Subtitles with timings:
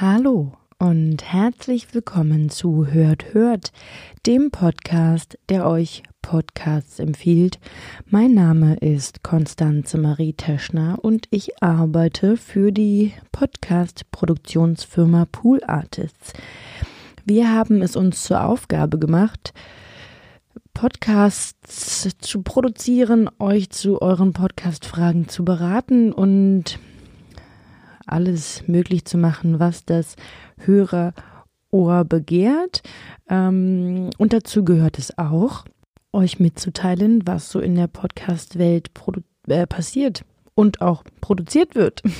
[0.00, 3.72] Hallo und herzlich willkommen zu Hört Hört,
[4.26, 7.58] dem Podcast, der euch Podcasts empfiehlt.
[8.06, 16.32] Mein Name ist Konstanze Marie Teschner und ich arbeite für die Podcast-Produktionsfirma Pool Artists.
[17.24, 19.52] Wir haben es uns zur Aufgabe gemacht,
[20.74, 26.78] Podcasts zu produzieren, euch zu euren Podcast-Fragen zu beraten und
[28.08, 30.16] alles möglich zu machen, was das
[30.58, 32.82] Hörerohr begehrt.
[33.28, 35.64] Ähm, und dazu gehört es auch,
[36.12, 38.90] euch mitzuteilen, was so in der Podcast-Welt
[39.48, 42.02] äh, passiert und auch produziert wird.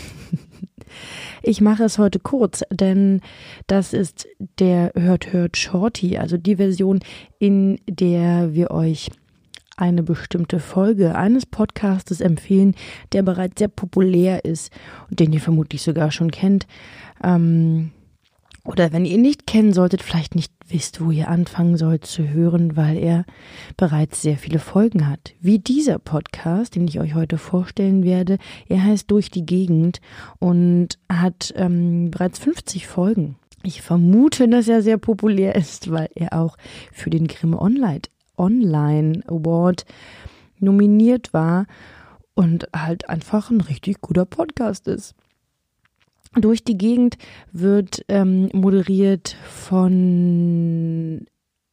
[1.43, 3.21] Ich mache es heute kurz, denn
[3.67, 4.27] das ist
[4.59, 7.01] der Hört Hört Shorty, also die Version,
[7.39, 9.11] in der wir euch
[9.79, 12.75] eine bestimmte Folge eines Podcastes empfehlen,
[13.13, 14.73] der bereits sehr populär ist
[15.11, 16.67] und den ihr vermutlich sogar schon kennt.
[17.23, 17.91] Ähm,
[18.65, 22.29] oder wenn ihr ihn nicht kennen solltet, vielleicht nicht wisst, wo ihr anfangen sollt zu
[22.29, 23.25] hören, weil er
[23.79, 25.33] bereits sehr viele Folgen hat.
[25.41, 28.37] Wie dieser Podcast, den ich euch heute vorstellen werde.
[28.69, 30.01] Er heißt Durch die Gegend
[30.39, 33.37] und hat ähm, bereits 50 Folgen.
[33.63, 36.57] Ich vermute, dass er sehr populär ist, weil er auch
[36.93, 38.03] für den Grimme Online,
[38.39, 39.85] Online Award
[40.59, 41.67] nominiert war
[42.35, 45.15] und halt einfach ein richtig guter Podcast ist
[46.35, 47.17] durch die Gegend
[47.53, 51.27] wird ähm, moderiert von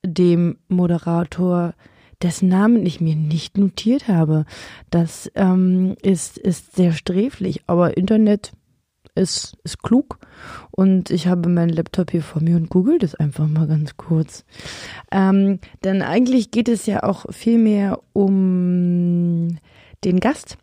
[0.05, 1.73] dem Moderator,
[2.21, 4.45] dessen Namen ich mir nicht notiert habe.
[4.89, 8.53] Das ähm, ist, ist sehr sträflich, aber Internet
[9.15, 10.19] ist, ist klug
[10.71, 14.45] und ich habe meinen Laptop hier vor mir und google das einfach mal ganz kurz.
[15.11, 19.57] Ähm, denn eigentlich geht es ja auch viel mehr um
[20.03, 20.57] den Gast.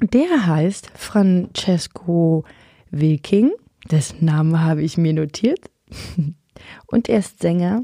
[0.00, 2.44] Der heißt Francesco
[2.90, 3.50] Wilking,
[3.90, 5.70] dessen Namen habe ich mir notiert.
[6.86, 7.82] und er ist Sänger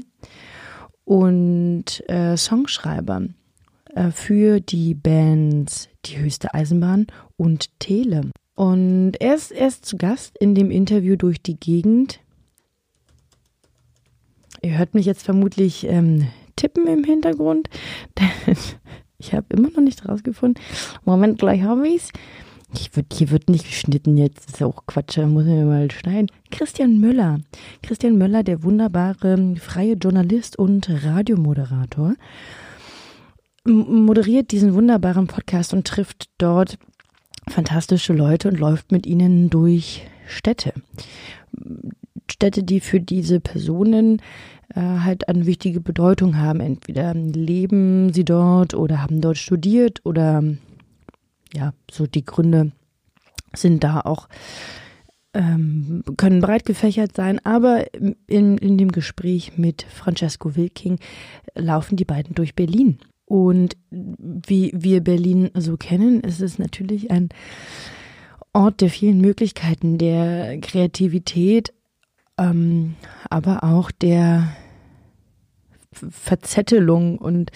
[1.03, 3.21] und äh, Songschreiber
[3.95, 8.31] äh, für die Bands Die höchste Eisenbahn und Tele.
[8.57, 12.21] Und er ist, er ist zu Gast in dem Interview durch die Gegend.
[14.63, 16.25] Ihr hört mich jetzt vermutlich ähm,
[16.55, 17.69] tippen im Hintergrund.
[19.19, 20.59] ich habe immer noch nicht rausgefunden.
[21.05, 22.11] Moment, gleich habe ich es.
[22.73, 25.91] Ich hier wird nicht geschnitten jetzt, das ist ja auch Quatsch, da muss man mal
[25.91, 26.31] schneiden.
[26.49, 27.39] Christian Möller.
[27.83, 32.15] Christian Möller, der wunderbare freie Journalist und Radiomoderator,
[33.65, 36.79] moderiert diesen wunderbaren Podcast und trifft dort
[37.47, 40.73] fantastische Leute und läuft mit ihnen durch Städte.
[42.29, 44.21] Städte, die für diese Personen
[44.75, 46.59] äh, halt eine wichtige Bedeutung haben.
[46.59, 50.43] Entweder leben sie dort oder haben dort studiert oder
[51.53, 52.71] ja, so die Gründe
[53.55, 54.27] sind da auch,
[55.33, 57.85] ähm, können breit gefächert sein, aber
[58.27, 60.99] in, in dem Gespräch mit Francesco Wilking
[61.55, 62.99] laufen die beiden durch Berlin.
[63.27, 67.27] Und wie wir Berlin so kennen, ist es natürlich ein
[68.53, 71.73] Ort der vielen Möglichkeiten, der Kreativität,
[72.37, 72.95] ähm,
[73.29, 74.55] aber auch der
[75.91, 77.51] Verzettelung und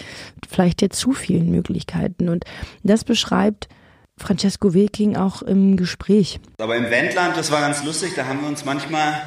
[0.48, 2.28] vielleicht der zu vielen Möglichkeiten.
[2.28, 2.44] Und
[2.84, 3.70] das beschreibt
[4.18, 6.42] Francesco Wilking auch im Gespräch.
[6.60, 9.24] Aber im Wendland, das war ganz lustig, da haben wir uns manchmal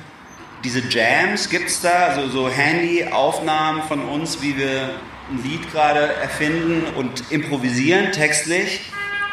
[0.65, 4.95] diese Jams, gibt es da, also so Handy-Aufnahmen von uns, wie wir
[5.31, 8.81] ein Lied gerade erfinden und improvisieren textlich.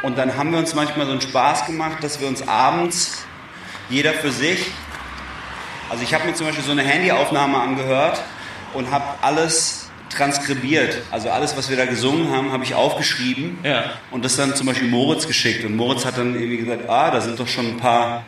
[0.04, 3.26] Und dann haben wir uns manchmal so einen Spaß gemacht, dass wir uns abends,
[3.90, 4.72] jeder für sich,
[5.90, 8.22] also ich habe mir zum Beispiel so eine Handyaufnahme angehört
[8.74, 11.02] und habe alles transkribiert.
[11.12, 13.92] Also alles, was wir da gesungen haben, habe ich aufgeschrieben ja.
[14.10, 15.66] und das dann zum Beispiel Moritz geschickt.
[15.66, 18.26] Und Moritz hat dann irgendwie gesagt, ah, da sind doch schon ein paar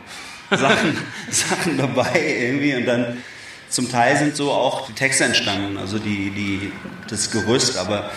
[0.56, 0.96] Sachen,
[1.30, 2.74] Sachen dabei irgendwie.
[2.74, 3.22] Und dann
[3.68, 6.72] zum Teil sind so auch die Texte entstanden, also die, die,
[7.08, 7.76] das Gerüst.
[7.76, 8.10] Aber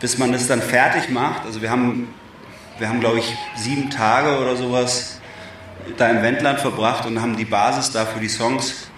[0.00, 2.08] bis man das dann fertig macht, also wir haben,
[2.78, 5.20] wir haben glaube ich sieben Tage oder sowas
[5.96, 8.88] da im Wendland verbracht und haben die Basis da für die Songs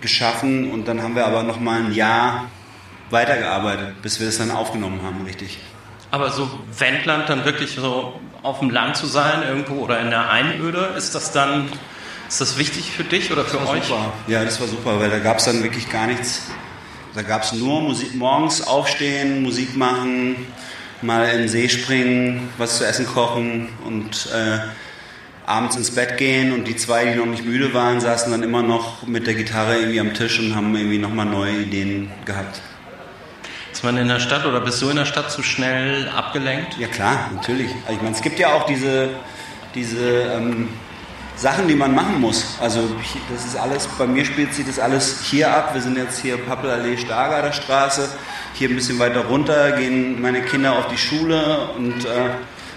[0.00, 2.50] geschaffen und dann haben wir aber noch mal ein Jahr
[3.10, 5.58] weitergearbeitet, bis wir das dann aufgenommen haben, richtig.
[6.12, 6.48] Aber so
[6.78, 11.14] Wendland dann wirklich so auf dem Land zu sein irgendwo oder in der Einöde, ist
[11.14, 11.70] das dann,
[12.28, 13.84] ist das wichtig für dich oder für euch?
[13.84, 14.12] Super.
[14.26, 16.42] Ja, das war super, weil da gab es dann wirklich gar nichts.
[17.14, 20.36] Da gab es nur Musik, morgens aufstehen, Musik machen,
[21.00, 24.58] mal in den See springen, was zu essen kochen und äh,
[25.46, 28.62] abends ins Bett gehen und die zwei, die noch nicht müde waren, saßen dann immer
[28.62, 32.60] noch mit der Gitarre irgendwie am Tisch und haben irgendwie nochmal neue Ideen gehabt.
[33.72, 36.76] Ist man in der Stadt oder bist du in der Stadt zu schnell abgelenkt?
[36.78, 37.70] Ja klar, natürlich.
[37.90, 39.08] Ich meine, es gibt ja auch diese,
[39.74, 40.68] diese ähm,
[41.36, 42.58] Sachen, die man machen muss.
[42.60, 42.86] Also
[43.32, 45.70] das ist alles, bei mir spielt sich das alles hier ab.
[45.72, 48.10] Wir sind jetzt hier Pappelallee Stargarder Straße.
[48.52, 52.30] Hier ein bisschen weiter runter gehen meine Kinder auf die Schule und äh,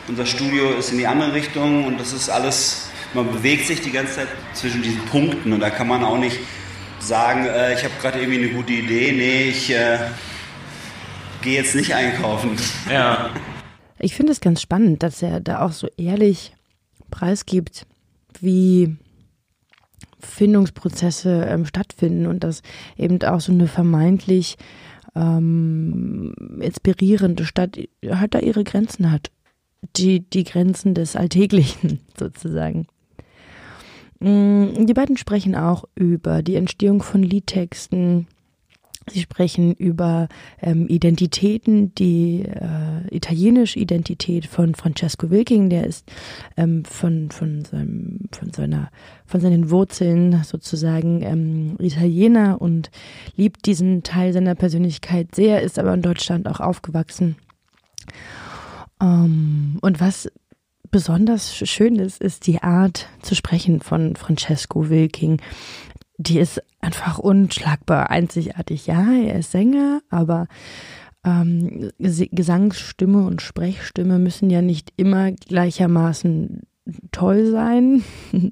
[0.07, 3.91] unser Studio ist in die andere Richtung und das ist alles, man bewegt sich die
[3.91, 6.39] ganze Zeit zwischen diesen Punkten und da kann man auch nicht
[6.99, 9.97] sagen, äh, ich habe gerade irgendwie eine gute Idee, nee, ich äh,
[11.45, 12.57] gehe jetzt nicht einkaufen.
[12.91, 13.29] Ja.
[13.99, 16.53] Ich finde es ganz spannend, dass er da auch so ehrlich
[17.09, 17.85] preisgibt,
[18.41, 18.97] wie
[20.19, 22.61] Findungsprozesse ähm, stattfinden und dass
[22.97, 24.57] eben auch so eine vermeintlich
[25.15, 29.31] ähm, inspirierende Stadt halt da ihre Grenzen hat.
[29.95, 32.87] Die, die Grenzen des Alltäglichen sozusagen.
[34.19, 38.27] Mm, die beiden sprechen auch über die Entstehung von Liedtexten,
[39.07, 40.27] Sie sprechen über
[40.61, 46.11] ähm, Identitäten, die äh, italienische Identität von Francesco Wilking, der ist
[46.57, 48.89] ähm, von, von, seinem, von, seiner,
[49.27, 52.89] von seinen Wurzeln sozusagen ähm, Italiener und
[53.35, 57.35] liebt diesen Teil seiner Persönlichkeit sehr, ist aber in Deutschland auch aufgewachsen.
[58.99, 60.31] Ähm, und was
[60.89, 65.41] besonders schön ist, ist die Art zu sprechen von Francesco Wilking
[66.17, 68.87] die ist einfach unschlagbar einzigartig.
[68.87, 70.47] Ja, er ist Sänger, aber
[71.25, 76.61] ähm, Gesangsstimme und Sprechstimme müssen ja nicht immer gleichermaßen
[77.11, 78.03] toll sein.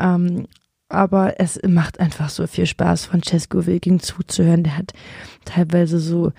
[0.00, 0.46] ähm,
[0.88, 4.64] aber es macht einfach so viel Spaß, Francesco Wilking zuzuhören.
[4.64, 4.92] Der hat
[5.44, 6.32] teilweise so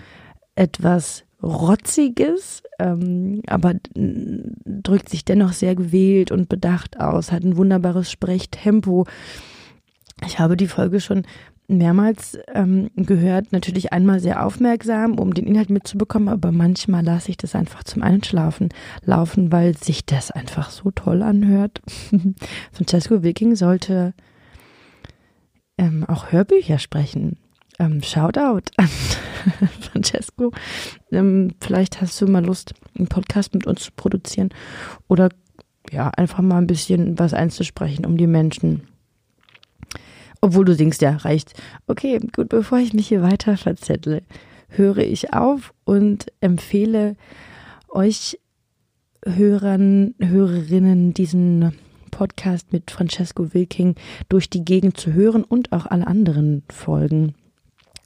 [0.56, 8.12] etwas Rotziges, ähm, aber drückt sich dennoch sehr gewählt und bedacht aus, hat ein wunderbares
[8.12, 9.06] Sprechtempo
[10.26, 11.24] ich habe die Folge schon
[11.68, 17.38] mehrmals ähm, gehört, natürlich einmal sehr aufmerksam, um den Inhalt mitzubekommen, aber manchmal lasse ich
[17.38, 18.70] das einfach zum Einschlafen
[19.06, 21.82] laufen, weil sich das einfach so toll anhört.
[22.72, 24.14] Francesco Wilking sollte
[25.78, 27.38] ähm, auch Hörbücher sprechen.
[27.80, 28.88] Ähm, Shoutout an
[29.80, 30.52] Francesco.
[31.12, 34.50] Ähm, vielleicht hast du mal Lust, einen Podcast mit uns zu produzieren
[35.08, 35.30] oder
[35.90, 38.84] ja, einfach mal ein bisschen was einzusprechen, um die Menschen
[40.42, 41.54] obwohl du singst, ja, reicht.
[41.88, 44.24] Okay, gut, bevor ich mich hier weiter verzettle,
[44.70, 47.16] höre ich auf und empfehle
[47.90, 48.40] euch
[49.24, 51.74] Hörern, Hörerinnen diesen
[52.10, 53.96] Podcast mit Francesco Wilking
[54.30, 57.36] durch die Gegend zu hören und auch alle anderen Folgen.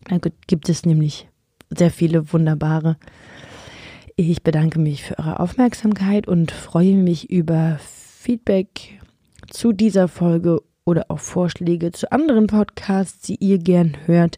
[0.07, 0.17] Da
[0.47, 1.27] gibt es nämlich
[1.69, 2.97] sehr viele wunderbare.
[4.15, 8.99] Ich bedanke mich für eure Aufmerksamkeit und freue mich über Feedback
[9.49, 14.37] zu dieser Folge oder auch Vorschläge zu anderen Podcasts, die ihr gern hört,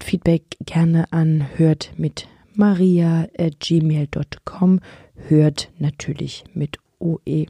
[0.00, 4.80] Feedback gerne an hört mit maria at gmail.com,
[5.28, 7.46] hört natürlich mit OE.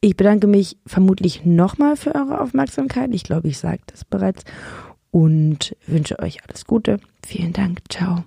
[0.00, 3.10] Ich bedanke mich vermutlich nochmal für eure Aufmerksamkeit.
[3.12, 4.44] Ich glaube, ich sage das bereits
[5.10, 7.00] und wünsche euch alles Gute.
[7.24, 7.80] Vielen Dank.
[7.88, 8.24] Ciao.